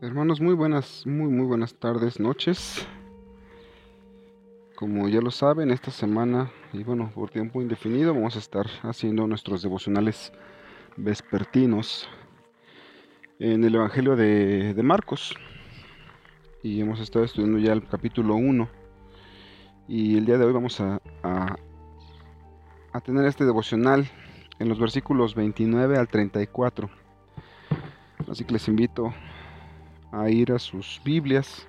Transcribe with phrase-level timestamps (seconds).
[0.00, 2.86] Hermanos, muy buenas, muy muy buenas tardes, noches.
[4.76, 9.26] Como ya lo saben, esta semana y bueno, por tiempo indefinido vamos a estar haciendo
[9.26, 10.32] nuestros devocionales
[10.96, 12.08] vespertinos
[13.40, 15.34] en el Evangelio de, Marcos.
[16.62, 18.68] Y hemos estado estudiando ya el capítulo 1.
[19.88, 21.56] Y el día de hoy vamos a, a,
[22.92, 24.08] a tener este devocional
[24.60, 26.88] en los versículos 29 al 34.
[28.28, 29.12] Así que les invito
[30.12, 31.66] a ir a sus Biblias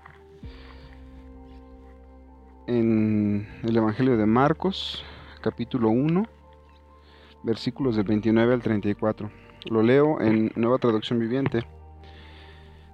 [2.68, 5.04] en el Evangelio de Marcos,
[5.42, 6.26] capítulo 1,
[7.44, 9.30] versículos del 29 al 34.
[9.66, 11.66] Lo leo en Nueva Traducción Viviente.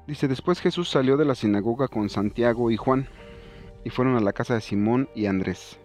[0.08, 3.08] Dice, después Jesús salió de la sinagoga con Santiago y Juan,
[3.84, 5.80] y fueron a la casa de Simón y Andrés.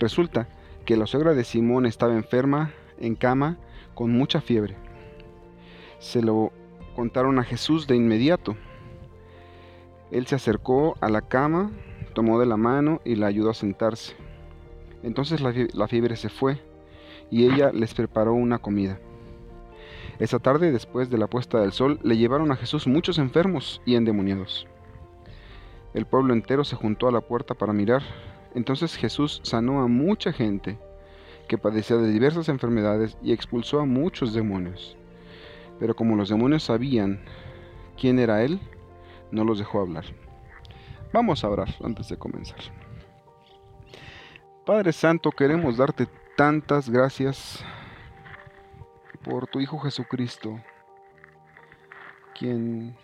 [0.00, 0.48] Resulta
[0.84, 3.56] que la suegra de Simón estaba enferma, en cama,
[3.94, 4.76] con mucha fiebre.
[5.98, 6.52] Se lo
[6.94, 8.56] contaron a Jesús de inmediato
[10.12, 11.72] él se acercó a la cama,
[12.14, 14.14] tomó de la mano y la ayudó a sentarse.
[15.02, 16.60] Entonces la fiebre se fue
[17.30, 19.00] y ella les preparó una comida.
[20.18, 23.96] Esa tarde, después de la puesta del sol, le llevaron a Jesús muchos enfermos y
[23.96, 24.68] endemoniados.
[25.94, 28.02] El pueblo entero se juntó a la puerta para mirar.
[28.54, 30.78] Entonces Jesús sanó a mucha gente
[31.48, 34.96] que padecía de diversas enfermedades y expulsó a muchos demonios.
[35.80, 37.20] Pero como los demonios sabían
[37.98, 38.60] quién era Él,
[39.32, 40.04] no los dejó hablar.
[41.12, 42.60] Vamos a orar antes de comenzar.
[44.64, 47.64] Padre Santo, queremos darte tantas gracias
[49.24, 50.60] por tu Hijo Jesucristo,
[52.38, 52.96] quien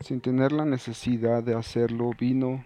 [0.00, 2.64] sin tener la necesidad de hacerlo vino,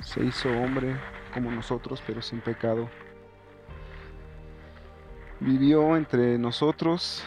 [0.00, 0.96] se hizo hombre
[1.32, 2.90] como nosotros, pero sin pecado.
[5.40, 7.24] Vivió entre nosotros,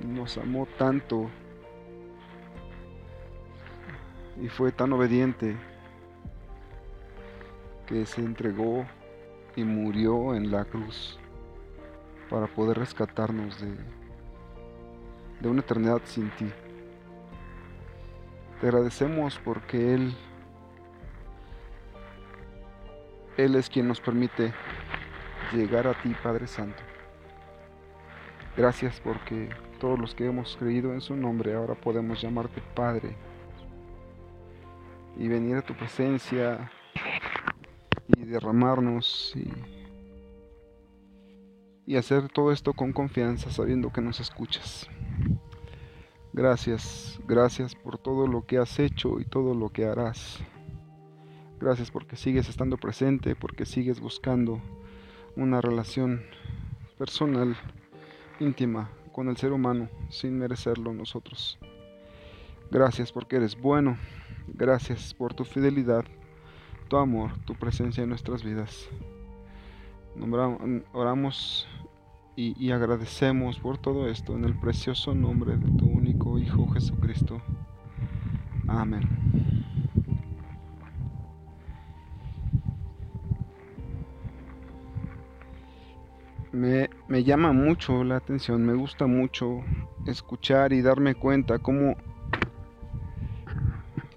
[0.00, 1.30] nos amó tanto
[4.40, 5.56] y fue tan obediente
[7.86, 8.86] que se entregó
[9.56, 11.18] y murió en la cruz
[12.30, 13.76] para poder rescatarnos de,
[15.40, 16.46] de una eternidad sin ti.
[18.60, 20.14] Te agradecemos porque Él,
[23.36, 24.52] Él es quien nos permite
[25.52, 26.80] llegar a ti, Padre Santo.
[28.56, 33.16] Gracias porque todos los que hemos creído en su nombre ahora podemos llamarte Padre
[35.16, 36.70] y venir a tu presencia
[38.08, 39.50] y derramarnos y,
[41.86, 44.88] y hacer todo esto con confianza sabiendo que nos escuchas.
[46.32, 50.38] Gracias, gracias por todo lo que has hecho y todo lo que harás.
[51.60, 54.62] Gracias porque sigues estando presente, porque sigues buscando
[55.36, 56.22] una relación
[56.96, 57.56] personal,
[58.38, 61.58] íntima con el ser humano sin merecerlo nosotros.
[62.70, 63.98] Gracias porque eres bueno,
[64.54, 66.04] Gracias por tu fidelidad,
[66.88, 68.88] tu amor, tu presencia en nuestras vidas.
[70.92, 71.68] Oramos
[72.36, 77.40] y, agradecemos por todo esto en el precioso nombre de tu único Hijo Jesucristo.
[78.66, 79.02] Amén.
[86.52, 89.62] Me, me, llama mucho la atención, me gusta mucho
[90.06, 91.94] escuchar y darme cuenta cómo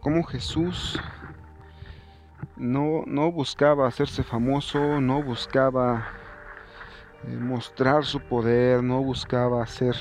[0.04, 1.00] cómo Jesús
[2.58, 6.10] no, no buscaba hacerse famoso, no buscaba
[7.26, 9.96] eh, mostrar su poder, no buscaba ser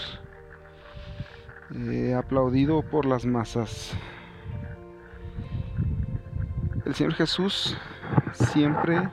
[1.72, 3.92] eh, aplaudido por las masas.
[6.84, 7.76] El Señor Jesús
[8.32, 9.08] siempre,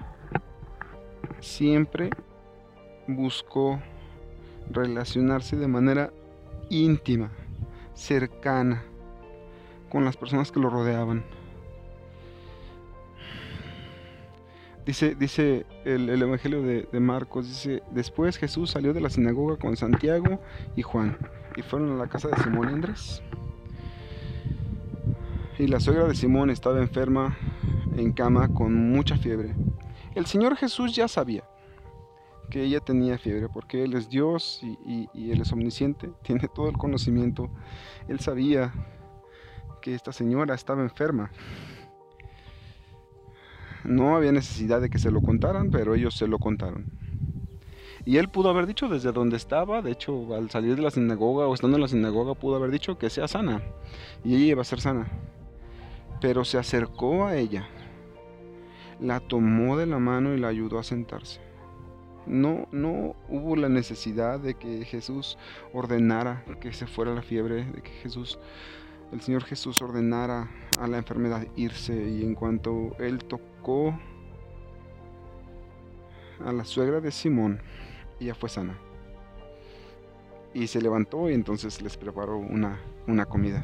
[1.39, 2.09] siempre
[3.07, 3.79] buscó
[4.71, 6.11] relacionarse de manera
[6.71, 7.29] íntima,
[7.93, 8.88] cercana
[9.89, 11.23] con las personas que lo rodeaban.
[14.85, 20.39] Dice, dice el, Evangelio de, Marcos, dice, después Jesús salió de la sinagoga con Santiago
[20.75, 21.15] y Juan
[21.55, 23.21] y fueron a la casa de Simón Andrés.
[25.59, 27.37] Y la suegra de Simón estaba enferma
[27.97, 29.53] en cama con mucha fiebre.
[30.15, 31.43] El Señor Jesús ya sabía
[32.49, 36.77] que ella tenía fiebre porque Él es Dios y Él es omnisciente, tiene todo el
[36.77, 37.51] conocimiento.
[38.07, 38.73] Él sabía
[39.79, 41.31] que esta señora estaba enferma.
[43.83, 46.85] No había necesidad de que se lo contaran, pero ellos se lo contaron.
[48.05, 51.47] Y él pudo haber dicho desde donde estaba, de hecho, al salir de la sinagoga
[51.47, 53.61] o estando en la sinagoga, pudo haber dicho que sea sana.
[54.23, 55.07] Y ella iba a ser sana.
[56.21, 57.67] Pero se acercó a ella,
[58.99, 61.39] la tomó de la mano y la ayudó a sentarse.
[62.25, 65.37] No, no hubo la necesidad de que Jesús
[65.73, 68.37] ordenara que se fuera la fiebre, de que Jesús,
[69.11, 73.97] el Señor Jesús ordenara a la enfermedad irse y en cuanto Él tocó
[76.45, 77.61] a la suegra de Simón,
[78.19, 78.77] ella fue sana.
[80.53, 83.63] Y se levantó y entonces les preparó una, una comida.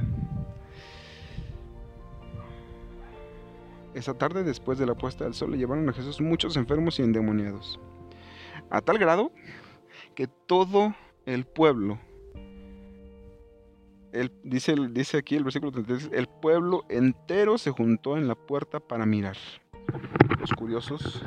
[3.93, 7.03] Esa tarde, después de la puesta del sol, le llevaron a Jesús muchos enfermos y
[7.03, 7.79] endemoniados.
[8.69, 9.31] A tal grado
[10.15, 10.93] que todo
[11.25, 11.97] el pueblo,
[14.43, 19.05] dice, dice aquí el versículo 33, el pueblo entero se juntó en la puerta para
[19.05, 19.37] mirar.
[20.39, 21.23] Los curiosos,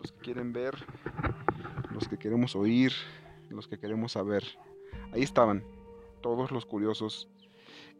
[0.00, 0.74] los que quieren ver,
[1.92, 2.92] los que queremos oír,
[3.50, 4.44] los que queremos saber.
[5.12, 5.64] Ahí estaban
[6.20, 7.28] todos los curiosos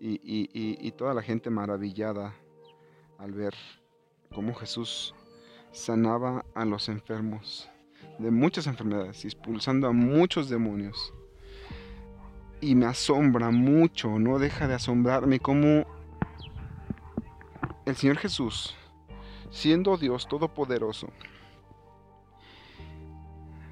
[0.01, 2.35] y toda la gente maravillada
[3.19, 3.55] al ver
[4.35, 5.15] cómo Jesús
[5.73, 7.69] sanaba a los enfermos
[8.19, 11.13] de muchas enfermedades, expulsando a muchos demonios.
[12.61, 15.85] Y me asombra mucho, no deja de asombrarme cómo
[17.85, 18.75] el Señor Jesús,
[19.51, 21.09] siendo Dios Todopoderoso,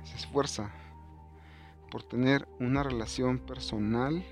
[0.04, 0.70] se esfuerza
[1.90, 4.24] por tener una relación personal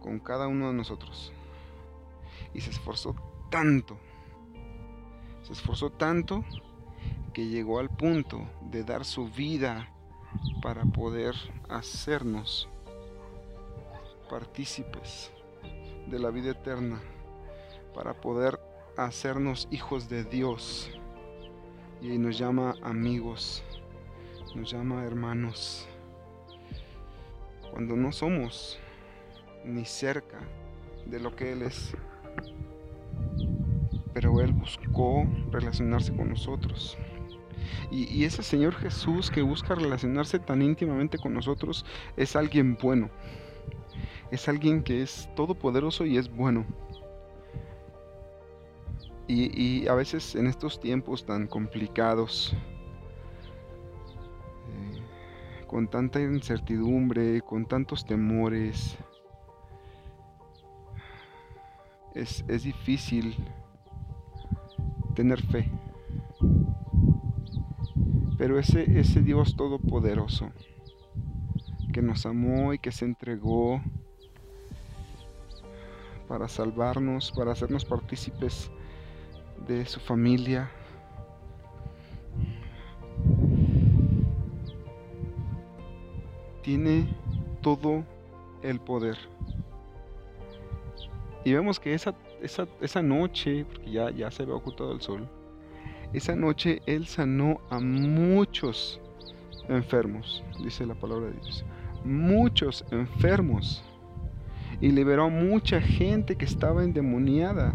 [0.00, 1.32] con cada uno de nosotros.
[2.54, 3.16] Y se esforzó
[3.50, 3.98] tanto,
[5.42, 6.44] se esforzó tanto
[7.32, 9.90] que llegó al punto de dar su vida
[10.62, 11.34] para poder
[11.68, 12.68] hacernos
[14.28, 15.30] partícipes
[16.06, 17.00] de la vida eterna,
[17.94, 18.60] para poder
[18.96, 20.90] hacernos hijos de Dios.
[22.00, 23.64] Y nos llama amigos,
[24.54, 25.88] nos llama hermanos,
[27.70, 28.78] cuando no somos
[29.64, 30.38] ni cerca
[31.06, 31.94] de lo que Él es
[34.16, 36.96] pero Él buscó relacionarse con nosotros.
[37.90, 41.84] Y, ese Señor Jesús que busca relacionarse tan íntimamente con nosotros
[42.16, 43.10] es alguien bueno.
[44.30, 46.64] Es alguien que es todopoderoso y es bueno.
[49.28, 52.54] Y, a veces en estos tiempos tan complicados,
[54.68, 58.96] eh, con tanta incertidumbre, con tantos temores,
[62.14, 63.36] es, es difícil
[65.16, 65.68] tener fe.
[68.38, 70.52] Pero ese, ese Dios todopoderoso
[71.96, 73.80] que nos amó y que se entregó
[76.28, 78.70] para salvarnos, para hacernos partícipes
[79.66, 80.70] de su familia.
[86.62, 87.08] Tiene
[87.62, 88.04] todo
[88.62, 89.16] el poder.
[91.46, 95.26] Y vemos que esa esa, noche, porque ya, ya se había ocultado el sol,
[96.12, 99.00] esa noche Él sanó a muchos
[99.70, 101.64] enfermos, dice la palabra de Dios.
[102.06, 103.84] Muchos enfermos.
[104.80, 107.74] Y liberó mucha gente que estaba endemoniada.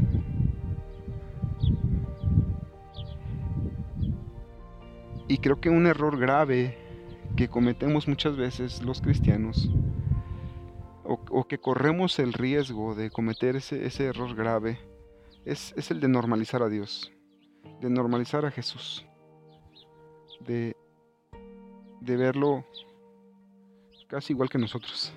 [5.28, 6.78] Y creo que un error grave
[7.36, 9.70] que cometemos muchas veces los cristianos
[11.04, 14.80] o, que corremos el riesgo de cometer ese, error grave
[15.46, 17.12] es, el de normalizar a Dios,
[17.82, 19.06] de normalizar a Jesús,
[20.40, 20.76] de,
[22.00, 22.66] de verlo
[24.12, 25.14] casi igual que nosotros.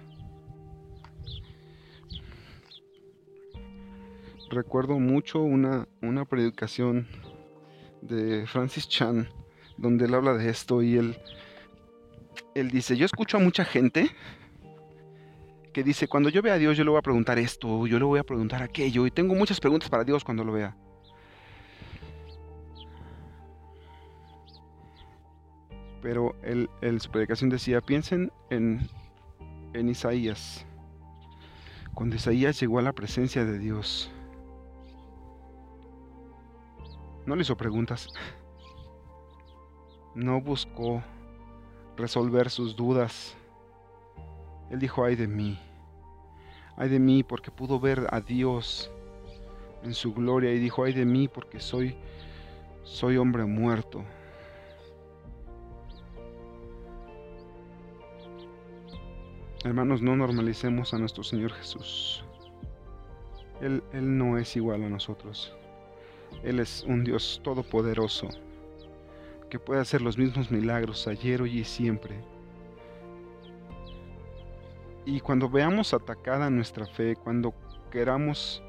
[4.51, 7.09] Recuerdo mucho una, una predicación
[8.03, 9.29] de Francis Chan
[9.77, 11.19] donde él habla de esto y él,
[12.55, 14.13] él dice, yo escucho a mucha gente
[15.73, 18.05] que dice, cuando yo vea a Dios yo le voy a preguntar esto, yo le
[18.05, 20.77] voy a preguntar aquello, y tengo muchas preguntas para Dios cuando lo vea.
[26.05, 28.89] Pero él, en su predicación decía, piensen en,
[29.73, 30.65] en Isaías.
[31.95, 34.13] Cuando Isaías llegó a la presencia de Dios,
[37.27, 38.09] no le hizo preguntas,
[40.15, 41.03] no buscó
[41.97, 43.37] resolver sus dudas
[44.71, 45.59] él dijo, ay de mí,
[46.77, 48.91] ay de mí porque pudo ver a Dios
[49.83, 51.95] en su gloria y dijo, ay de mí porque soy,
[52.83, 54.05] soy hombre muerto.
[59.65, 62.25] Hermanos, no normalicemos a nuestro Señor Jesús.
[63.61, 65.55] Él, Él no es igual a nosotros.
[66.43, 68.29] Él es un Dios todopoderoso
[69.51, 72.17] que puede hacer los mismos milagros ayer, hoy y siempre
[75.07, 77.55] y cuando veamos atacada nuestra fe, cuando
[77.91, 78.63] queramos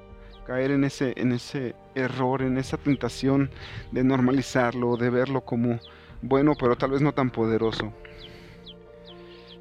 [0.46, 3.50] caer en ese, en ese error, en esa tentación
[3.92, 5.80] de normalizarlo, de verlo como,
[6.22, 7.94] bueno, pero tal vez no tan poderoso.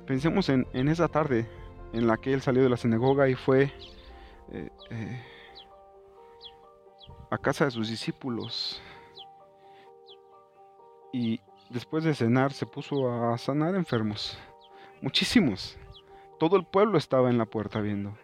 [0.07, 1.47] Pensemos en, esa tarde
[1.93, 3.73] en la que él salió de la sinagoga y fue
[4.53, 5.23] eh, eh,
[7.31, 8.83] a casa de sus discípulos.
[11.13, 14.39] Y después de cenar se puso a sanar enfermos.
[15.01, 15.79] Muchísimos.
[16.39, 18.15] Todo el pueblo estaba en la puerta viendo.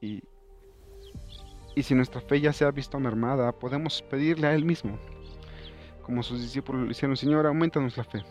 [0.00, 0.22] Y,
[1.74, 4.98] y si nuestra fe ya se ha visto mermada, podemos pedirle a Él mismo,
[6.02, 8.22] como sus discípulos le hicieron, Señor, aumentanos la fe.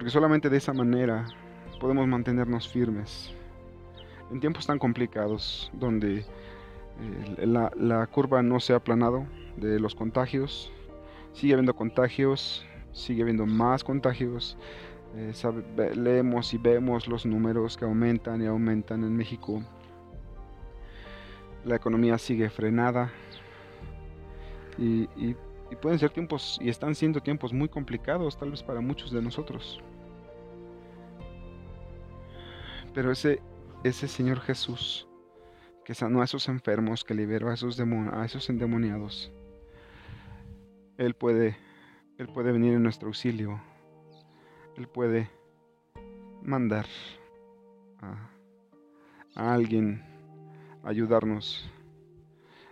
[0.00, 1.26] Porque solamente de esa manera
[1.78, 3.34] podemos mantenernos firmes.
[4.30, 9.26] En tiempos tan complicados, donde eh, la, curva no se ha aplanado
[9.58, 10.72] de los contagios,
[11.34, 14.56] sigue habiendo contagios, sigue habiendo más contagios.
[15.16, 15.34] Eh,
[15.94, 19.62] leemos y vemos los números que aumentan y aumentan en México.
[21.66, 23.12] La economía sigue frenada
[24.78, 25.06] y,
[25.82, 29.82] pueden ser tiempos y están siendo tiempos muy complicados tal vez para muchos de nosotros.
[32.94, 33.40] Pero ese,
[33.84, 35.06] ese Señor Jesús
[35.84, 39.32] que sanó a esos enfermos, que liberó a esos, a esos endemoniados,
[40.98, 41.56] Él puede
[42.20, 43.58] él puede venir en nuestro auxilio.
[44.76, 45.30] Él puede
[46.42, 46.84] mandar
[47.98, 48.28] a,
[49.34, 50.04] alguien
[50.84, 51.66] a ayudarnos.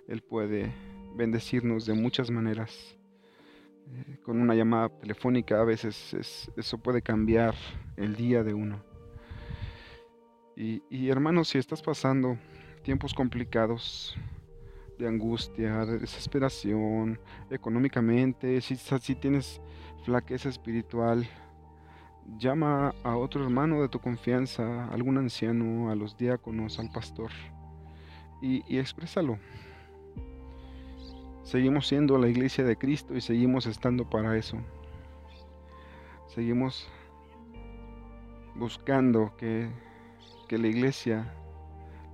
[0.07, 0.71] Él puede
[1.17, 2.95] bendecirnos de muchas maneras.
[3.87, 7.55] Eh, con una llamada telefónica a veces eso puede cambiar
[7.97, 8.85] el día de uno.
[10.59, 12.37] Y, y hermanos, si estás pasando
[12.83, 14.19] tiempos complicados,
[14.99, 19.61] de angustia, de desesperación, económicamente, si, si tienes
[20.03, 21.29] flaqueza espiritual,
[22.39, 27.31] llama a otro hermano de tu confianza, algún anciano, a los diáconos, al pastor,
[28.43, 29.39] y, y exprésalo.
[31.45, 34.59] Seguimos siendo la iglesia de Cristo y seguimos estando para eso.
[36.27, 36.89] Seguimos
[38.57, 39.71] buscando que,
[40.49, 41.31] que la iglesia,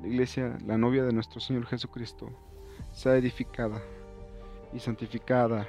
[0.02, 2.28] la iglesia, la novia de nuestro Señor Jesucristo,
[2.92, 3.80] sea edificada
[4.72, 5.66] y santificada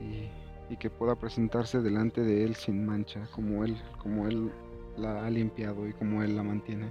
[0.00, 4.52] y, que pueda presentarse delante de Él sin mancha, como Él, como Él
[4.96, 6.86] la ha limpiado y como Él la mantiene.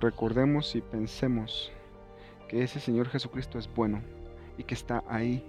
[0.00, 1.70] Recordemos y pensemos
[2.48, 4.02] que ese Señor Jesucristo es bueno
[4.58, 5.46] y que está ahí,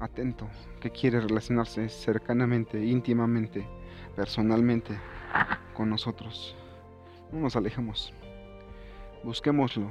[0.00, 0.48] atento,
[0.80, 3.66] que quiere relacionarse cercanamente, íntimamente,
[4.16, 4.98] personalmente
[5.74, 6.56] con nosotros.
[7.30, 8.12] No nos alejemos.
[9.22, 9.90] Busquémoslo.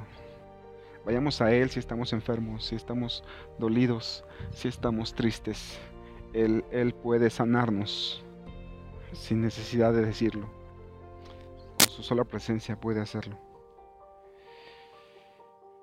[1.06, 3.24] Vayamos a Él si estamos enfermos, si estamos
[3.58, 5.78] dolidos, si estamos tristes.
[6.34, 8.22] Él, Él puede sanarnos
[9.12, 10.50] sin necesidad de decirlo.
[11.78, 13.38] Con su sola presencia puede hacerlo.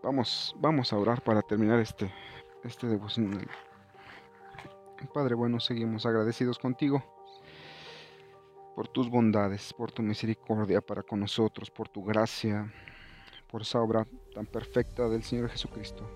[0.03, 2.12] Vamos, vamos a orar para terminar este,
[2.63, 3.48] este devocional.
[5.05, 7.03] Padre bueno, seguimos agradecidos contigo
[8.75, 12.71] por tus bondades, por tu misericordia para con nosotros, por tu gracia,
[13.49, 16.07] por esa obra tan perfecta del Señor Jesucristo.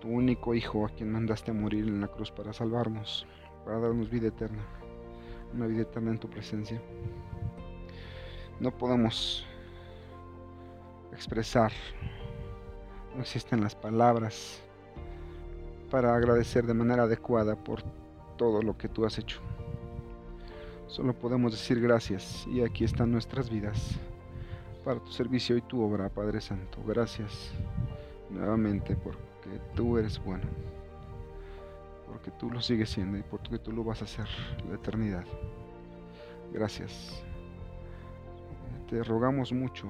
[0.00, 3.26] Tu, único Hijo a quien mandaste a morir en la cruz para salvarnos,
[3.64, 4.64] para darnos vida eterna,
[5.52, 6.80] una vida eterna en tu presencia.
[8.60, 9.46] No podemos
[11.12, 11.72] expresar,
[13.14, 14.62] no existen las palabras
[15.90, 17.82] para agradecer de manera adecuada por
[18.36, 19.40] todo lo que tú has hecho.
[20.86, 23.98] Solo podemos decir gracias y aquí están nuestras vidas
[24.84, 26.78] para tu servicio y tu obra, Padre Santo.
[26.86, 27.52] Gracias
[28.30, 30.44] nuevamente porque tú eres bueno,
[32.06, 34.26] porque tú lo sigues siendo y porque tú lo vas a hacer
[34.68, 35.24] la eternidad.
[36.52, 37.22] Gracias.
[38.88, 39.86] Te rogamos mucho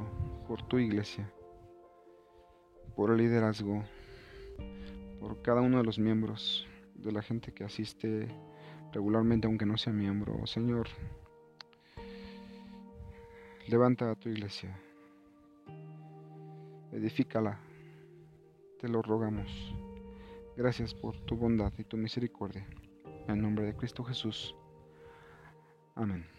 [0.48, 1.30] por tu iglesia,
[2.96, 3.84] por el liderazgo,
[5.20, 8.28] por cada uno de los miembros de la gente que asiste
[8.92, 10.46] regularmente aunque no sea miembro.
[10.46, 10.88] Señor,
[13.66, 14.78] levanta a tu iglesia,
[16.92, 17.58] edifícala,
[18.80, 19.74] te lo rogamos.
[20.56, 22.66] Gracias por tu bondad y tu misericordia.
[23.28, 24.56] En nombre de Cristo Jesús.
[25.94, 26.37] Amén.